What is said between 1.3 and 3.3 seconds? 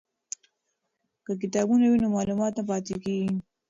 کتابتون وي نو معلومات نه پاتیږي.